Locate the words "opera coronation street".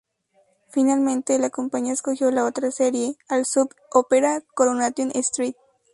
3.93-5.53